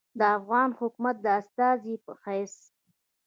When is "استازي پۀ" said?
1.41-2.11